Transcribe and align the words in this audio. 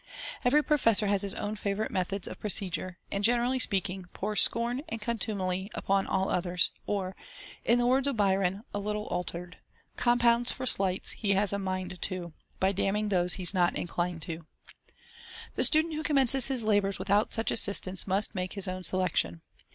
Every 0.43 0.63
Professor 0.63 1.05
has 1.05 1.21
his 1.21 1.35
own 1.35 1.55
favourite 1.55 1.91
methods 1.91 2.27
of 2.27 2.39
procedure, 2.39 2.97
and, 3.11 3.23
generally 3.23 3.59
speaking, 3.59 4.05
pours 4.13 4.41
scorn 4.41 4.81
and 4.89 4.99
contumely 4.99 5.69
upon 5.75 6.07
all 6.07 6.31
others 6.31 6.71
\ 6.81 6.85
or, 6.87 7.15
in 7.63 7.77
the 7.77 7.85
words 7.85 8.07
of 8.07 8.17
Byron 8.17 8.63
(a 8.73 8.79
little 8.79 9.05
altered) 9.09 9.57
—* 9.89 9.97
Compounds 10.07 10.51
for 10.51 10.65
sleights 10.65 11.11
he 11.11 11.33
has 11.33 11.53
a 11.53 11.59
mind 11.59 12.01
to. 12.01 12.33
By 12.59 12.71
damning 12.71 13.09
those 13.09 13.35
he's 13.35 13.53
not 13.53 13.75
inclined 13.75 14.23
to." 14.23 14.47
The 15.53 15.63
student 15.63 15.93
who 15.93 16.01
commences 16.01 16.47
his 16.47 16.63
labours 16.63 16.97
without 16.97 17.31
such 17.31 17.51
assistance 17.51 18.07
must 18.07 18.33
make 18.33 18.53
his 18.53 18.67
own 18.67 18.83
selection. 18.83 19.43